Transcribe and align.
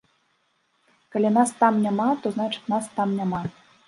Калі 1.15 1.29
нас 1.37 1.49
там 1.59 1.77
няма, 1.87 2.07
то 2.23 2.31
значыць 2.39 2.69
нас 2.73 2.89
там 2.97 3.13
няма. 3.19 3.43